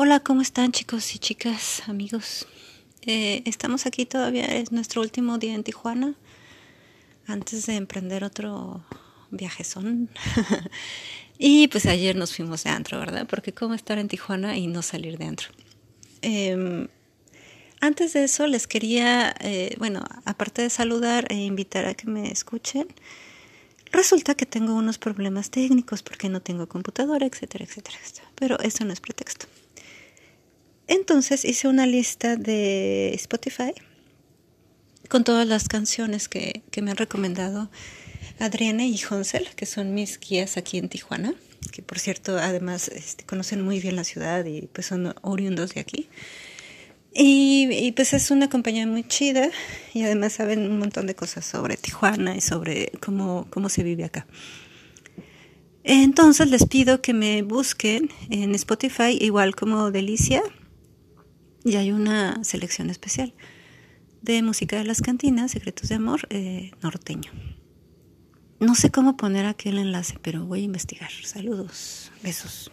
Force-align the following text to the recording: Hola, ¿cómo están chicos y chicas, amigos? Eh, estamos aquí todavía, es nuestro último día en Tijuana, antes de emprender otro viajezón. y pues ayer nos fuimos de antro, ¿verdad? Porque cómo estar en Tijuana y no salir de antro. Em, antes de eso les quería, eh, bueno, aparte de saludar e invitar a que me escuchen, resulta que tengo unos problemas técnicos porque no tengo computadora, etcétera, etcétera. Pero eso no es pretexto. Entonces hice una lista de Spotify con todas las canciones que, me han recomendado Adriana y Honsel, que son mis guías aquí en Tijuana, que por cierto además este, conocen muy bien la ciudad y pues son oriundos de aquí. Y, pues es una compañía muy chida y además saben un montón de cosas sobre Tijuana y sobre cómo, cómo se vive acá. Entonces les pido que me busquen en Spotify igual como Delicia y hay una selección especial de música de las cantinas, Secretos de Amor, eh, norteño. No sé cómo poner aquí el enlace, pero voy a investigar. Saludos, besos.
Hola, 0.00 0.20
¿cómo 0.20 0.42
están 0.42 0.70
chicos 0.70 1.12
y 1.16 1.18
chicas, 1.18 1.82
amigos? 1.88 2.46
Eh, 3.02 3.42
estamos 3.46 3.84
aquí 3.84 4.06
todavía, 4.06 4.44
es 4.44 4.70
nuestro 4.70 5.02
último 5.02 5.38
día 5.38 5.54
en 5.54 5.64
Tijuana, 5.64 6.14
antes 7.26 7.66
de 7.66 7.74
emprender 7.74 8.22
otro 8.22 8.84
viajezón. 9.32 10.08
y 11.38 11.66
pues 11.66 11.84
ayer 11.86 12.14
nos 12.14 12.32
fuimos 12.32 12.62
de 12.62 12.70
antro, 12.70 13.00
¿verdad? 13.00 13.26
Porque 13.28 13.52
cómo 13.52 13.74
estar 13.74 13.98
en 13.98 14.06
Tijuana 14.06 14.56
y 14.56 14.68
no 14.68 14.82
salir 14.82 15.18
de 15.18 15.24
antro. 15.24 15.48
Em, 16.22 16.86
antes 17.80 18.12
de 18.12 18.22
eso 18.22 18.46
les 18.46 18.68
quería, 18.68 19.34
eh, 19.40 19.74
bueno, 19.78 20.04
aparte 20.24 20.62
de 20.62 20.70
saludar 20.70 21.26
e 21.28 21.34
invitar 21.34 21.86
a 21.86 21.94
que 21.94 22.06
me 22.06 22.30
escuchen, 22.30 22.86
resulta 23.90 24.36
que 24.36 24.46
tengo 24.46 24.74
unos 24.74 24.96
problemas 24.96 25.50
técnicos 25.50 26.04
porque 26.04 26.28
no 26.28 26.40
tengo 26.40 26.68
computadora, 26.68 27.26
etcétera, 27.26 27.64
etcétera. 27.64 27.98
Pero 28.36 28.60
eso 28.60 28.84
no 28.84 28.92
es 28.92 29.00
pretexto. 29.00 29.48
Entonces 30.88 31.44
hice 31.44 31.68
una 31.68 31.86
lista 31.86 32.36
de 32.36 33.12
Spotify 33.14 33.74
con 35.08 35.22
todas 35.22 35.46
las 35.46 35.68
canciones 35.68 36.28
que, 36.28 36.62
me 36.82 36.90
han 36.90 36.96
recomendado 36.96 37.70
Adriana 38.38 38.86
y 38.86 38.98
Honsel, 39.10 39.48
que 39.54 39.66
son 39.66 39.94
mis 39.94 40.18
guías 40.18 40.56
aquí 40.56 40.78
en 40.78 40.88
Tijuana, 40.88 41.34
que 41.72 41.82
por 41.82 41.98
cierto 41.98 42.38
además 42.38 42.88
este, 42.88 43.24
conocen 43.24 43.62
muy 43.62 43.80
bien 43.80 43.96
la 43.96 44.04
ciudad 44.04 44.44
y 44.46 44.68
pues 44.72 44.86
son 44.86 45.14
oriundos 45.22 45.74
de 45.74 45.80
aquí. 45.80 46.08
Y, 47.14 47.92
pues 47.92 48.12
es 48.12 48.30
una 48.30 48.48
compañía 48.48 48.86
muy 48.86 49.02
chida 49.02 49.50
y 49.92 50.04
además 50.04 50.34
saben 50.34 50.70
un 50.70 50.78
montón 50.78 51.06
de 51.06 51.14
cosas 51.14 51.44
sobre 51.44 51.76
Tijuana 51.76 52.36
y 52.36 52.40
sobre 52.40 52.92
cómo, 53.00 53.46
cómo 53.50 53.68
se 53.68 53.82
vive 53.82 54.04
acá. 54.04 54.26
Entonces 55.84 56.48
les 56.48 56.66
pido 56.66 57.02
que 57.02 57.14
me 57.14 57.42
busquen 57.42 58.10
en 58.30 58.54
Spotify 58.54 59.18
igual 59.20 59.56
como 59.56 59.90
Delicia 59.90 60.42
y 61.64 61.76
hay 61.76 61.92
una 61.92 62.42
selección 62.44 62.90
especial 62.90 63.34
de 64.22 64.42
música 64.42 64.76
de 64.76 64.84
las 64.84 65.00
cantinas, 65.00 65.52
Secretos 65.52 65.88
de 65.88 65.94
Amor, 65.94 66.26
eh, 66.30 66.72
norteño. 66.82 67.30
No 68.60 68.74
sé 68.74 68.90
cómo 68.90 69.16
poner 69.16 69.46
aquí 69.46 69.68
el 69.68 69.78
enlace, 69.78 70.18
pero 70.20 70.44
voy 70.44 70.60
a 70.60 70.64
investigar. 70.64 71.10
Saludos, 71.22 72.10
besos. 72.22 72.70